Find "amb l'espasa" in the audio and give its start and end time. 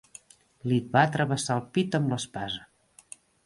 2.01-2.69